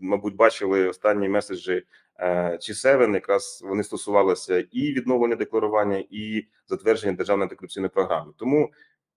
[0.00, 1.82] мабуть, бачили останні меседжі
[2.16, 8.32] е, G7, якраз вони стосувалися і відновлення декларування, і затвердження державної антикорупційної програми.
[8.36, 8.72] Тому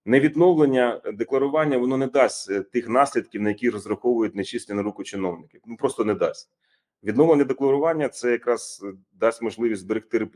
[0.05, 5.59] невідновлення декларування воно не дасть е, тих наслідків, на які розраховують нечисті на руку чиновники.
[5.65, 6.49] Ну просто не дасть.
[7.03, 10.27] Відновлення декларування це якраз е, дасть можливість зберегти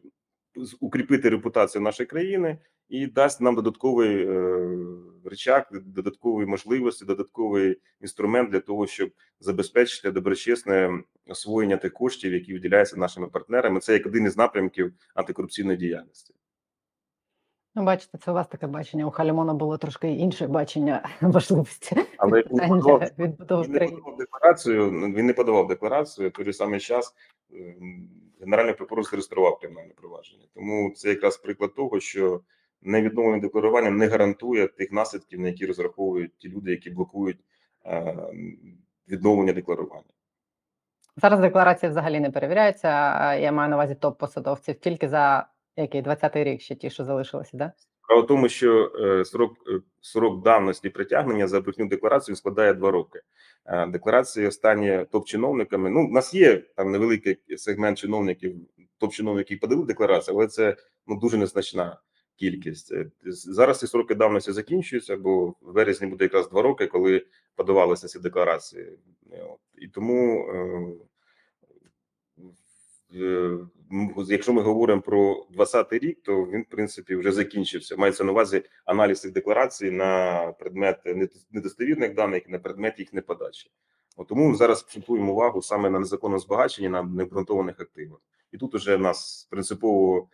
[0.79, 2.57] укріпити репутацію нашої країни
[2.89, 4.27] і дасть нам додатковий
[5.29, 9.09] речак, додаткові можливості, додатковий інструмент для того, щоб
[9.39, 13.79] забезпечити доброчесне освоєння тих коштів, які виділяються нашими партнерами.
[13.79, 16.33] Це як один із напрямків антикорупційної діяльності.
[17.77, 19.05] Ну, бачите, це у вас таке бачення.
[19.05, 24.91] У Халімона було трошки інше бачення важливості Але він подавав- Він не подавав декларацію.
[24.91, 26.31] Він не подавав декларацію.
[26.31, 27.15] Той самий час
[27.53, 28.09] ем,
[28.39, 30.45] генеральний прокурор зареєстрував кримінальне провадження.
[30.53, 32.41] Тому це якраз приклад того, що
[32.85, 37.39] невідновлення декларування не гарантує тих наслідків, на які розраховують ті люди, які блокують
[37.85, 38.15] е,
[39.09, 40.09] відновлення декларування.
[41.17, 42.89] Зараз декларації взагалі не перевіряються.
[43.35, 47.71] Я маю на увазі топ-посадовців тільки за який 20-й рік ще ті, що залишилися, да?
[48.03, 52.91] Справа в тому, що е, срок, е, срок давності притягнення за брехню декларацію складає два
[52.91, 53.21] роки.
[53.87, 55.89] Декларації останні топ-чиновниками.
[55.89, 58.55] Ну, у нас є там невеликий сегмент чиновників,
[58.97, 60.75] топ-чиновників, які подали декларацію, але це
[61.07, 61.97] ну дуже незначна
[62.35, 62.91] кількість.
[62.91, 68.07] Е, Зараз ці сроки давності закінчуються, бо в березні буде якраз два роки, коли подавалися
[68.07, 68.97] ці декларації.
[69.31, 69.47] Е.
[69.77, 70.49] І тому.
[70.51, 70.95] е,
[74.27, 77.95] якщо ми говоримо про 20-й рік, то він в принципі вже закінчився.
[77.95, 80.99] Мається на увазі аналіз цих декларацій на предмет
[81.51, 83.71] недостовірних даних, на предмет їх неподачі.
[84.17, 88.19] От тому зараз акцентуємо увагу саме на незаконне збагачення на необґрунтованих активах.
[88.51, 90.27] І тут уже нас принципово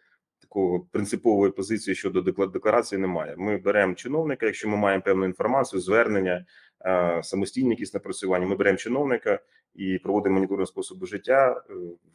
[0.51, 3.35] такого принципової позиції щодо декларації немає.
[3.37, 6.45] Ми беремо чиновника, якщо ми маємо певну інформацію, звернення,
[6.85, 8.47] е, самостійні якісь напрацювання.
[8.47, 9.39] Ми беремо чиновника
[9.75, 11.63] і проводимо моніторинг способу життя.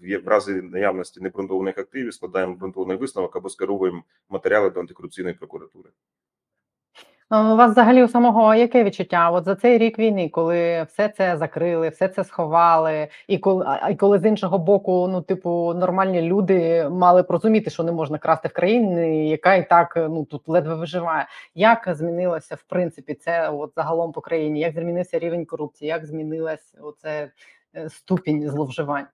[0.05, 5.90] Е, В разі наявності необґрунтованих активів складаємо обґрунтований висновок або скеровуємо матеріали до антикорупційної прокуратури.
[7.31, 9.31] У вас взагалі у самого яке відчуття?
[9.31, 13.95] От за цей рік війни, коли все це закрили, все це сховали, і коли і
[13.95, 18.49] коли з іншого боку, ну типу, нормальні люди мали б розуміти, що не можна красти
[18.49, 21.27] в країні, яка і так ну тут ледве виживає.
[21.55, 24.61] Як змінилося в принципі це от загалом по країні?
[24.61, 25.89] Як змінився рівень корупції?
[25.89, 27.31] Як змінилась оце
[27.77, 29.07] е, ступінь зловживань?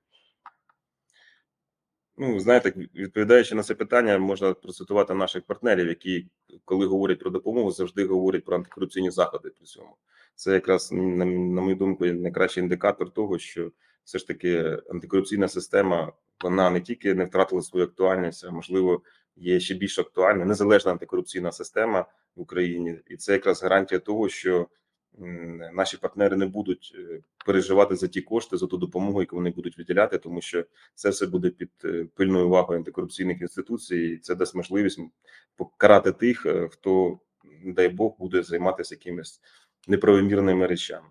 [2.23, 6.27] Ну, знаєте, відповідаючи на це питання, можна процитувати наших партнерів, які,
[6.65, 9.97] коли говорять про допомогу, завжди говорять про антикорупційні заходи при цьому.
[10.35, 13.73] Це якраз на, мою думку найкращий індикатор того, що
[14.05, 19.03] все ж таки антикорупційна система вона не тільки не втратила свою актуальність, а можливо
[19.37, 22.01] є ще більш актуальна незалежна антикорупційна система
[22.37, 24.67] в Україні, і це якраз гарантія того, що
[25.73, 29.79] наші партнери не будуть е, переживати за ті кошти, за ту допомогу, яку вони будуть
[29.79, 33.97] виділяти, тому що це все буде під е, пильною увагою антикорупційних інституцій.
[33.97, 35.01] і Це дасть можливість
[35.57, 37.19] покарати тих, е, хто,
[37.65, 39.41] дай Бог, буде займатися якимись
[39.89, 41.09] неправомірними речами.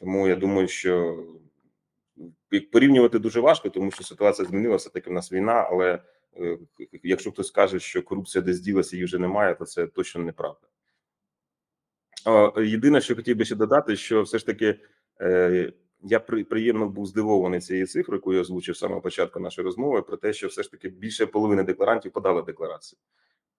[0.00, 1.24] Тому я думаю, що
[2.72, 5.68] порівнювати дуже важко, тому що ситуація змінилася, таки в нас війна.
[5.70, 6.02] Але
[7.02, 10.69] якщо хтось каже, що корупція десь ділася і вже немає, то це точно неправда.
[12.56, 14.80] Єдине, що хотів би ще додати, що все ж таки
[15.20, 19.64] е, я при, приємно був здивований цією цифрою, яку я озвучив з самого початку нашої
[19.64, 22.98] розмови, про те, що все ж таки більше половини декларантів подали декларації,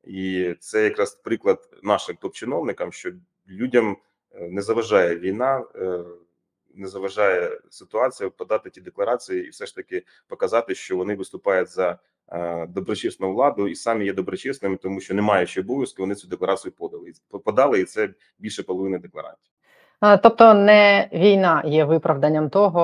[0.03, 3.11] і це якраз приклад нашим топ-чиновникам, що
[3.49, 3.97] людям
[4.31, 6.03] е, не заважає війна, е,
[6.73, 11.99] не заважає ситуація подати ті декларації і все ж таки показати, що вони виступають за
[12.69, 17.11] доброчесну владу і самі є доброчесними, тому що немає ще обов'язку, вони цю декларацію подали.
[17.45, 19.51] Подали, і це більше половини декларантів.
[20.23, 22.81] Тобто не війна є виправданням того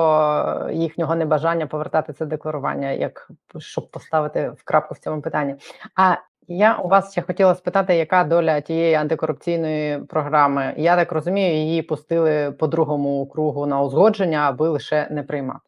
[0.68, 5.54] е, їхнього небажання повертати це декларування, як щоб поставити в крапку в цьому питанні.
[5.96, 6.16] А
[6.48, 10.74] я у вас ще хотіла спитати, яка доля тієї антикорупційної програми?
[10.76, 15.60] Я так розумію, її пустили по другому кругу на узгодження, аби лише не приймати.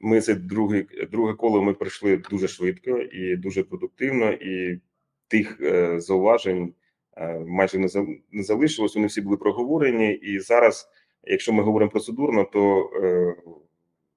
[0.00, 4.80] Ми це друге, друге коло ми пройшли дуже швидко і дуже продуктивно, і
[5.28, 6.74] тих е, зауважень
[7.16, 8.94] е, майже не, за, не залишилось.
[8.94, 10.12] Вони всі були проговорені.
[10.14, 10.88] І зараз,
[11.24, 13.36] якщо ми говоримо процедурно, то е,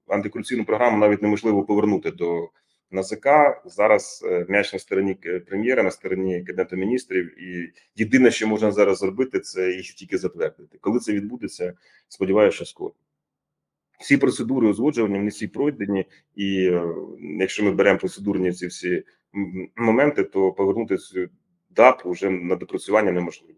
[0.08, 2.48] антикорупційну програму навіть неможливо повернути до
[2.90, 3.26] НАЗК.
[3.64, 5.14] Зараз е, м'яч на стороні
[5.46, 7.42] прем'єра, на стороні кабінету міністрів.
[7.42, 10.78] І єдине, що можна зараз зробити, це їх тільки затвердити.
[10.80, 11.74] Коли це відбудеться,
[12.08, 12.94] сподіваюся, що скоро.
[14.00, 19.04] Всі процедури узгоджування, вони всі пройдені, і е, якщо ми беремо процедурні ці всі
[19.76, 21.28] моменти, то повернути цю
[21.70, 23.54] ДАП вже на допрацювання неможливо.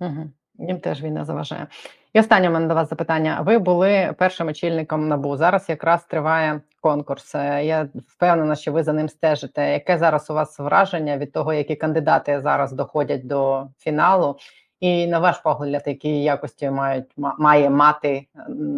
[0.00, 0.30] Угу.
[0.58, 1.66] Їм теж війна заважає.
[2.12, 3.40] І останнє у мене до вас запитання.
[3.40, 5.36] Ви були першим очільником НАБУ.
[5.36, 7.34] Зараз якраз триває конкурс.
[7.34, 9.72] Е, Я впевнена, що ви за ним стежите.
[9.72, 14.36] Яке зараз у вас враження від того, які кандидати зараз доходять до фіналу?
[14.80, 18.26] І на ваш погляд, які якості мають ма- має мати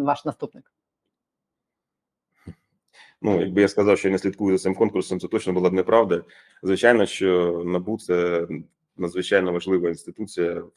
[0.03, 0.71] ваш наступник?
[3.21, 5.73] Ну, якби я сказав, що я не слідкую за цим конкурсом, це точно була б
[5.73, 6.23] неправда.
[6.63, 8.47] Звичайно, що НАБУ це
[8.97, 10.71] надзвичайно важлива інституція в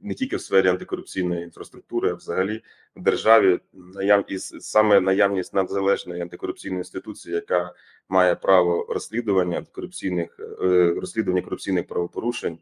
[0.00, 2.62] не тільки в сфері антикорупційної інфраструктури, а взагалі
[2.96, 7.74] в державі наяв і саме наявність незалежної антикорупційної інституції, яка
[8.08, 12.58] має право розслідування антикорупційних е, розслідування корупційних правопорушень,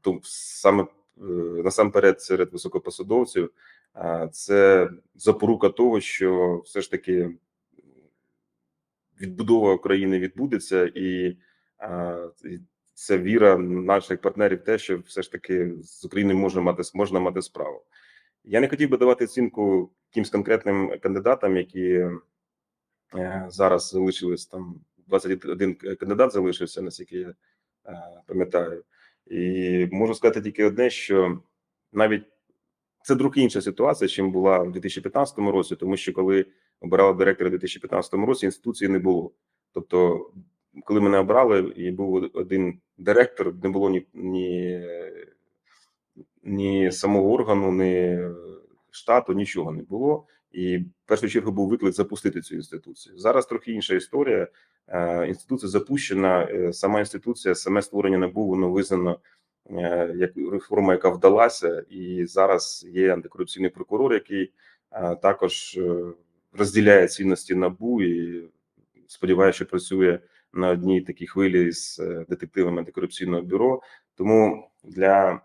[0.00, 0.86] то саме
[1.64, 3.50] насамперед серед високопосадовців,
[4.32, 7.30] це запорука того, що все ж таки
[9.20, 11.36] відбудова України відбудеться, і
[12.94, 17.42] це віра наших партнерів, те, що все ж таки з Україною можна мати можна мати
[17.42, 17.82] справу.
[18.44, 22.08] Я не хотів би давати оцінку якимсь конкретним кандидатам, які
[23.14, 24.80] е, зараз залишились там.
[25.06, 27.34] 21 кандидат залишився, наскільки я
[27.86, 28.84] е, пам'ятаю.
[29.26, 31.38] І можу сказати тільки одне, що
[31.92, 32.24] навіть
[33.02, 36.46] це трохи інша ситуація, чим була в 2015 році, тому що коли
[36.80, 39.32] обирали директора в 2015 році, інституції не було.
[39.72, 40.30] Тобто,
[40.84, 44.82] коли мене обрали, і був один директор, не було ні, ні,
[46.42, 48.18] ні самого органу, ні
[48.90, 50.26] штату, нічого не було.
[50.52, 53.18] І в першу чергу був виклик запустити цю інституцію.
[53.18, 54.48] Зараз трохи інша історія.
[54.88, 59.18] Е, Інституція запущена, е, сама інституція, саме створення НАБУ, воно визнано
[59.70, 64.52] е, як реформа, яка вдалася, і зараз є антикорупційний прокурор, який
[65.22, 65.78] також
[66.52, 68.44] розділяє цінності НАБУ і
[69.06, 70.18] сподіваюся, що працює
[70.52, 71.98] на одній такій хвилі з
[72.28, 73.82] детективами антикорупційного бюро.
[74.16, 75.40] Тому для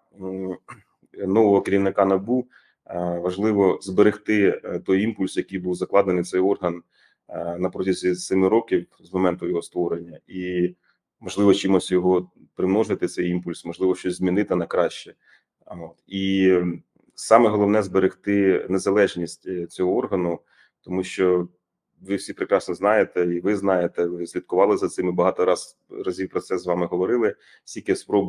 [1.14, 2.48] нового керівника НАБУ
[2.96, 6.84] важливо зберегти е, той імпульс, який був закладений цей орган
[7.30, 10.76] е, на протязі семи років з моменту його створення, і
[11.20, 15.14] можливо чимось його примножити цей імпульс, можливо, щось змінити на краще.
[16.08, 16.54] І
[17.16, 20.40] саме головне зберегти незалежність е, цього органу,
[20.82, 21.48] тому що
[22.02, 26.30] ви всі прекрасно знаєте, і ви знаєте, ви слідкували за цим і багато раз разів
[26.30, 27.36] про це з вами говорили.
[27.64, 28.28] Скільки спроб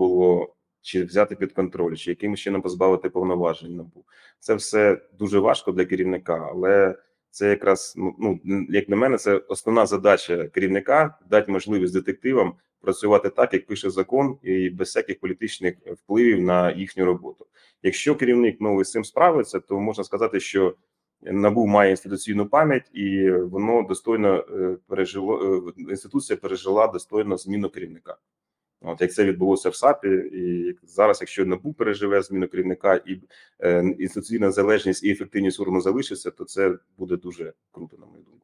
[0.89, 4.05] чи взяти під контроль, чи якимось чином позбавити повноважень набу.
[4.39, 6.99] Це все дуже важко для керівника, але
[7.31, 13.31] це якраз ну, ну як на мене, це основна задача керівника дати можливість детективам працювати
[13.31, 17.47] так, як пише закон, і без всяких політичних впливів на їхню роботу.
[17.83, 20.75] Якщо керівник новий з цим справиться, то можна сказати, що
[21.23, 28.17] НАБУ має інституційну пам'ять, і воно достойно е, пережило е, інституція пережила достойно зміну керівника.
[28.81, 33.21] От як це відбулося в САПі, і зараз, якщо НАБУ переживе зміну керівника і
[33.61, 38.38] е, інституційна залежність і ефективність органу залишиться, то це буде дуже круто, на мою думку.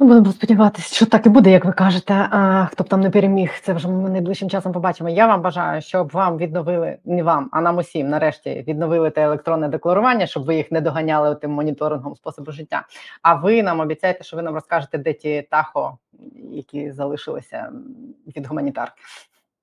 [0.00, 2.14] Ну, будемо сподіватися, що так і буде, як ви кажете.
[2.14, 5.10] А, хто б там не переміг, це вже ми найближчим часом побачимо.
[5.10, 9.68] Я вам бажаю, щоб вам відновили не вам, а нам усім нарешті відновили те електронне
[9.68, 12.86] декларування, щоб ви їх не доганяли тим моніторингом способу життя.
[13.22, 15.98] А ви нам обіцяєте, що ви нам розкажете, де ті тахо,
[16.50, 17.72] які залишилися
[18.36, 19.02] від гуманітарки.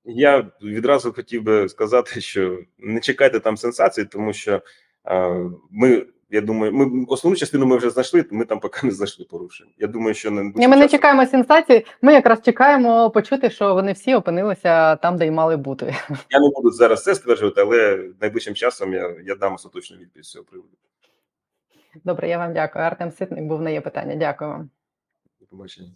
[0.06, 4.62] Я відразу хотів би сказати, що не чекайте там сенсацій, тому що
[5.06, 6.06] е, ми.
[6.30, 8.26] Я думаю, ми основну частину ми вже знайшли.
[8.32, 9.68] Ми там поки не знайшли порушень.
[9.78, 11.86] Я думаю, що не Ні, ми не чекаємо сенсації.
[12.02, 15.86] Ми якраз чекаємо почути, що вони всі опинилися там, де й мали бути.
[16.30, 20.32] Я не буду зараз це стверджувати, але найближчим часом я, я дам остаточну відповідь з
[20.32, 20.74] цього приводу.
[22.04, 22.86] Добре, я вам дякую.
[22.86, 24.16] Артем Ситник був на є питання.
[24.16, 24.70] Дякую вам.
[25.40, 25.88] До побачення.